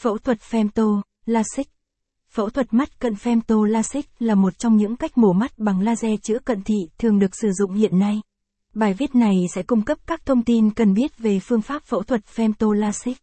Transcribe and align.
Phẫu 0.00 0.18
thuật 0.18 0.38
femto, 0.50 1.02
LASIK 1.26 1.68
Phẫu 2.30 2.50
thuật 2.50 2.74
mắt 2.74 3.00
cận 3.00 3.14
femto 3.14 3.64
LASIK 3.64 4.06
là 4.18 4.34
một 4.34 4.58
trong 4.58 4.76
những 4.76 4.96
cách 4.96 5.18
mổ 5.18 5.32
mắt 5.32 5.58
bằng 5.58 5.80
laser 5.80 6.20
chữa 6.22 6.38
cận 6.38 6.62
thị 6.62 6.74
thường 6.98 7.18
được 7.18 7.36
sử 7.36 7.52
dụng 7.52 7.72
hiện 7.72 7.98
nay. 7.98 8.20
Bài 8.74 8.94
viết 8.94 9.14
này 9.14 9.34
sẽ 9.54 9.62
cung 9.62 9.82
cấp 9.82 9.98
các 10.06 10.26
thông 10.26 10.44
tin 10.44 10.70
cần 10.70 10.94
biết 10.94 11.18
về 11.18 11.40
phương 11.40 11.62
pháp 11.62 11.82
phẫu 11.82 12.02
thuật 12.02 12.20
femto 12.34 12.72
LASIK. 12.72 13.16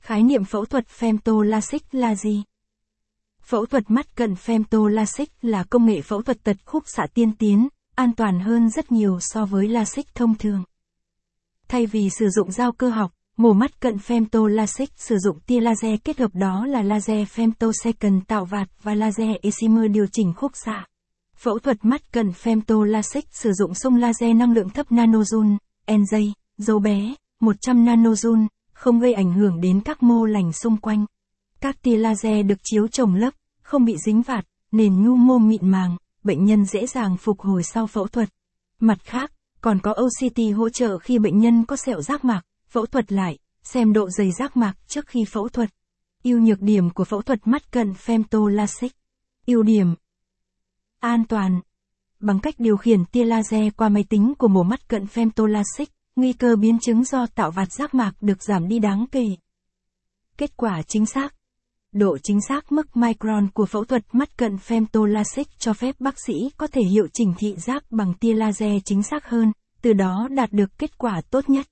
Khái 0.00 0.22
niệm 0.22 0.44
phẫu 0.44 0.64
thuật 0.64 0.86
femto 0.98 1.42
LASIK 1.42 1.94
là 1.94 2.14
gì? 2.14 2.42
Phẫu 3.42 3.66
thuật 3.66 3.90
mắt 3.90 4.16
cận 4.16 4.34
femto 4.34 4.86
LASIK 4.88 5.30
là 5.42 5.64
công 5.64 5.86
nghệ 5.86 6.00
phẫu 6.00 6.22
thuật 6.22 6.44
tật 6.44 6.56
khúc 6.64 6.84
xạ 6.86 7.06
tiên 7.14 7.32
tiến, 7.38 7.68
an 7.94 8.12
toàn 8.16 8.40
hơn 8.40 8.70
rất 8.70 8.92
nhiều 8.92 9.18
so 9.20 9.46
với 9.46 9.68
LASIK 9.68 10.14
thông 10.14 10.34
thường. 10.34 10.64
Thay 11.68 11.86
vì 11.86 12.10
sử 12.10 12.28
dụng 12.28 12.52
dao 12.52 12.72
cơ 12.72 12.88
học, 12.88 13.12
mổ 13.36 13.52
mắt 13.52 13.80
cận 13.80 13.96
femto 13.96 14.46
LASIK 14.46 14.90
sử 14.96 15.18
dụng 15.18 15.40
tia 15.40 15.60
laser 15.60 16.00
kết 16.04 16.18
hợp 16.18 16.34
đó 16.34 16.66
là 16.66 16.82
laser 16.82 17.28
femtosecond 17.34 18.20
tạo 18.26 18.44
vạt 18.44 18.68
và 18.82 18.94
laser 18.94 19.28
excimer 19.42 19.90
điều 19.90 20.06
chỉnh 20.12 20.32
khúc 20.36 20.52
xạ. 20.54 20.86
Phẫu 21.36 21.58
thuật 21.58 21.84
mắt 21.84 22.12
cận 22.12 22.30
femto 22.30 22.82
LASIK 22.82 23.24
sử 23.32 23.52
dụng 23.52 23.74
sông 23.74 23.96
laser 23.96 24.36
năng 24.36 24.52
lượng 24.52 24.68
thấp 24.68 24.86
nanojoule, 24.92 25.56
NJ, 25.86 26.32
dấu 26.58 26.78
bé, 26.78 27.14
100 27.40 27.84
nanojoule, 27.84 28.46
không 28.72 29.00
gây 29.00 29.12
ảnh 29.12 29.32
hưởng 29.32 29.60
đến 29.60 29.80
các 29.80 30.02
mô 30.02 30.24
lành 30.24 30.52
xung 30.52 30.76
quanh. 30.76 31.06
Các 31.60 31.82
tia 31.82 31.96
laser 31.96 32.46
được 32.46 32.58
chiếu 32.62 32.88
trồng 32.88 33.14
lớp 33.14 33.34
không 33.62 33.84
bị 33.84 33.96
dính 34.06 34.22
vạt, 34.22 34.44
nền 34.72 35.02
nhu 35.02 35.16
mô 35.16 35.38
mịn 35.38 35.70
màng, 35.70 35.96
bệnh 36.24 36.44
nhân 36.44 36.64
dễ 36.64 36.86
dàng 36.86 37.16
phục 37.16 37.40
hồi 37.40 37.62
sau 37.62 37.86
phẫu 37.86 38.06
thuật. 38.06 38.28
Mặt 38.80 38.98
khác, 39.04 39.32
còn 39.60 39.80
có 39.80 39.92
OCT 39.92 40.56
hỗ 40.56 40.68
trợ 40.68 40.98
khi 40.98 41.18
bệnh 41.18 41.38
nhân 41.38 41.64
có 41.64 41.76
sẹo 41.76 42.02
rác 42.02 42.24
mạc, 42.24 42.42
phẫu 42.68 42.86
thuật 42.86 43.12
lại, 43.12 43.38
xem 43.62 43.92
độ 43.92 44.10
dày 44.10 44.32
giác 44.32 44.56
mạc 44.56 44.74
trước 44.86 45.06
khi 45.06 45.24
phẫu 45.24 45.48
thuật. 45.48 45.70
Ưu 46.26 46.40
nhược 46.40 46.62
điểm 46.62 46.90
của 46.90 47.04
phẫu 47.04 47.22
thuật 47.22 47.46
mắt 47.46 47.72
cận 47.72 47.92
femtolasic 47.92 48.88
Ưu 49.46 49.62
điểm 49.62 49.94
An 51.00 51.24
toàn 51.28 51.60
Bằng 52.20 52.40
cách 52.40 52.54
điều 52.58 52.76
khiển 52.76 53.04
tia 53.04 53.24
laser 53.24 53.72
qua 53.76 53.88
máy 53.88 54.04
tính 54.08 54.34
của 54.38 54.48
mổ 54.48 54.62
mắt 54.62 54.88
cận 54.88 55.04
femtolasic 55.04 55.86
nguy 56.16 56.32
cơ 56.32 56.56
biến 56.56 56.78
chứng 56.78 57.04
do 57.04 57.26
tạo 57.26 57.50
vạt 57.50 57.72
giác 57.72 57.94
mạc 57.94 58.12
được 58.20 58.42
giảm 58.42 58.68
đi 58.68 58.78
đáng 58.78 59.06
kể. 59.12 59.26
Kết 60.36 60.56
quả 60.56 60.82
chính 60.82 61.06
xác 61.06 61.34
Độ 61.92 62.18
chính 62.22 62.40
xác 62.48 62.72
mức 62.72 62.96
micron 62.96 63.48
của 63.50 63.66
phẫu 63.66 63.84
thuật 63.84 64.02
mắt 64.12 64.36
cận 64.36 64.56
femtolasic 64.56 65.44
cho 65.58 65.72
phép 65.72 65.96
bác 65.98 66.14
sĩ 66.26 66.50
có 66.56 66.66
thể 66.66 66.82
hiệu 66.82 67.08
chỉnh 67.12 67.34
thị 67.38 67.54
giác 67.56 67.84
bằng 67.90 68.14
tia 68.14 68.34
laser 68.34 68.82
chính 68.84 69.02
xác 69.02 69.26
hơn, 69.26 69.52
từ 69.82 69.92
đó 69.92 70.28
đạt 70.30 70.52
được 70.52 70.78
kết 70.78 70.98
quả 70.98 71.20
tốt 71.30 71.50
nhất. 71.50 71.66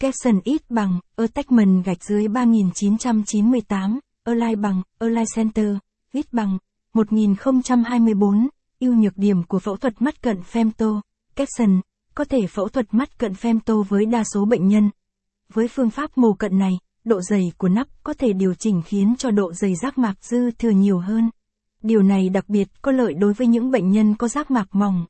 Caption 0.00 0.40
ít 0.44 0.62
bằng, 0.70 1.00
attachment 1.16 1.84
gạch 1.84 2.04
dưới 2.04 2.28
3998, 2.28 3.98
Align 4.24 4.60
bằng, 4.60 4.82
Align 4.98 5.24
Center, 5.34 5.76
ít 6.12 6.26
bằng, 6.32 6.58
1024, 6.94 8.48
ưu 8.80 8.94
nhược 8.94 9.16
điểm 9.16 9.42
của 9.42 9.58
phẫu 9.58 9.76
thuật 9.76 10.02
mắt 10.02 10.22
cận 10.22 10.40
femto, 10.52 11.00
Caption, 11.36 11.80
có 12.14 12.24
thể 12.24 12.46
phẫu 12.46 12.68
thuật 12.68 12.94
mắt 12.94 13.18
cận 13.18 13.32
femto 13.32 13.82
với 13.82 14.06
đa 14.06 14.24
số 14.34 14.44
bệnh 14.44 14.68
nhân. 14.68 14.90
Với 15.52 15.68
phương 15.68 15.90
pháp 15.90 16.18
mổ 16.18 16.32
cận 16.32 16.58
này, 16.58 16.72
độ 17.04 17.20
dày 17.20 17.52
của 17.58 17.68
nắp 17.68 17.88
có 18.04 18.14
thể 18.14 18.32
điều 18.32 18.54
chỉnh 18.54 18.82
khiến 18.84 19.14
cho 19.18 19.30
độ 19.30 19.52
dày 19.52 19.74
giác 19.74 19.98
mạc 19.98 20.24
dư 20.24 20.50
thừa 20.50 20.70
nhiều 20.70 20.98
hơn. 20.98 21.30
Điều 21.82 22.02
này 22.02 22.28
đặc 22.28 22.48
biệt 22.48 22.68
có 22.82 22.92
lợi 22.92 23.14
đối 23.14 23.32
với 23.32 23.46
những 23.46 23.70
bệnh 23.70 23.90
nhân 23.90 24.14
có 24.14 24.28
giác 24.28 24.50
mạc 24.50 24.68
mỏng. 24.72 25.06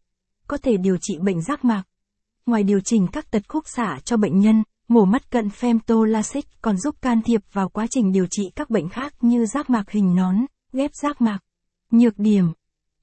Có 0.49 0.57
thể 0.57 0.77
điều 0.77 0.97
trị 1.01 1.19
bệnh 1.19 1.43
giác 1.43 1.65
mạc. 1.65 1.83
Ngoài 2.47 2.63
điều 2.63 2.81
chỉnh 2.81 3.07
các 3.13 3.31
tật 3.31 3.43
khúc 3.49 3.65
xạ 3.67 3.99
cho 4.05 4.17
bệnh 4.17 4.39
nhân, 4.39 4.63
mổ 4.89 5.05
mắt 5.05 5.31
cận 5.31 5.49
femtolacic 5.49 6.43
còn 6.63 6.79
giúp 6.79 6.95
can 7.03 7.23
thiệp 7.23 7.41
vào 7.53 7.69
quá 7.69 7.87
trình 7.91 8.13
điều 8.13 8.27
trị 8.31 8.43
các 8.57 8.71
bệnh 8.71 8.89
khác 8.89 9.15
như 9.21 9.47
giác 9.47 9.71
mạc 9.71 9.91
hình 9.91 10.15
nón, 10.15 10.37
ghép 10.73 10.91
giác 11.03 11.21
mạc. 11.21 11.39
Nhược 11.91 12.19
điểm 12.19 12.53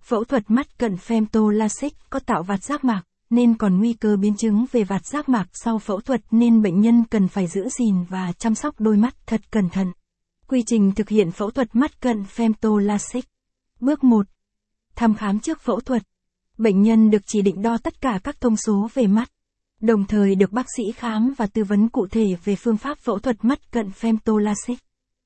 Phẫu 0.02 0.24
thuật 0.24 0.52
mắt 0.52 0.78
cận 0.78 0.96
femtolacic 0.96 1.90
có 2.10 2.20
tạo 2.20 2.44
vạt 2.44 2.64
giác 2.64 2.84
mạc, 2.84 3.04
nên 3.30 3.58
còn 3.58 3.78
nguy 3.78 3.94
cơ 3.94 4.18
biến 4.18 4.36
chứng 4.36 4.66
về 4.72 4.84
vạt 4.84 5.06
giác 5.06 5.30
mạc 5.30 5.48
sau 5.54 5.80
phẫu 5.80 6.02
thuật 6.02 6.22
nên 6.32 6.62
bệnh 6.62 6.82
nhân 6.82 7.04
cần 7.10 7.28
phải 7.28 7.48
giữ 7.48 7.70
gìn 7.70 8.04
và 8.10 8.32
chăm 8.32 8.56
sóc 8.56 8.76
đôi 8.80 8.98
mắt 8.98 9.16
thật 9.26 9.42
cẩn 9.52 9.70
thận. 9.70 9.92
Quy 10.48 10.64
trình 10.66 10.92
thực 10.96 11.10
hiện 11.10 11.32
phẫu 11.32 11.52
thuật 11.52 11.76
mắt 11.76 12.02
cận 12.02 12.24
femtolacic 12.36 13.22
Bước 13.80 14.04
1. 14.04 14.26
Thăm 14.96 15.16
khám 15.16 15.40
trước 15.40 15.62
phẫu 15.62 15.80
thuật. 15.80 16.04
Bệnh 16.58 16.82
nhân 16.82 17.10
được 17.10 17.22
chỉ 17.26 17.42
định 17.42 17.62
đo 17.62 17.78
tất 17.78 18.02
cả 18.02 18.20
các 18.24 18.42
thông 18.42 18.58
số 18.58 18.90
về 18.94 19.08
mắt, 19.08 19.32
đồng 19.82 20.08
thời 20.08 20.36
được 20.36 20.52
bác 20.52 20.66
sĩ 20.78 20.92
khám 20.92 21.34
và 21.38 21.48
tư 21.48 21.64
vấn 21.64 21.90
cụ 21.90 22.08
thể 22.08 22.36
về 22.44 22.56
phương 22.56 22.78
pháp 22.78 22.98
phẫu 22.98 23.20
thuật 23.20 23.46
mắt 23.46 23.72
cận 23.72 23.90
femtolasic. 23.90 24.76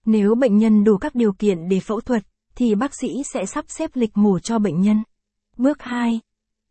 Nếu 0.06 0.36
bệnh 0.36 0.58
nhân 0.58 0.84
đủ 0.84 0.98
các 0.98 1.16
điều 1.16 1.34
kiện 1.34 1.70
để 1.70 1.80
phẫu 1.80 2.02
thuật, 2.02 2.24
thì 2.56 2.76
bác 2.76 2.96
sĩ 2.96 3.08
sẽ 3.34 3.46
sắp 3.46 3.66
xếp 3.68 3.92
lịch 3.94 4.18
mổ 4.18 4.40
cho 4.40 4.60
bệnh 4.60 4.82
nhân. 4.82 5.04
Bước 5.58 5.82
2. 5.82 6.20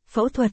Phẫu 0.06 0.28
thuật 0.28 0.50